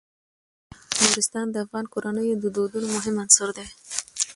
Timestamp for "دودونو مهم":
2.55-3.15